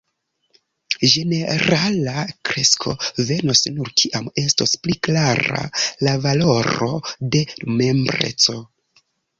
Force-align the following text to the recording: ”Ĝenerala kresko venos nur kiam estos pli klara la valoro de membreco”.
”Ĝenerala 1.11 2.23
kresko 2.49 2.95
venos 3.29 3.63
nur 3.75 3.93
kiam 4.03 4.33
estos 4.47 4.75
pli 4.87 4.99
klara 5.09 5.65
la 6.09 6.19
valoro 6.27 6.93
de 7.37 7.47
membreco”. 7.81 8.63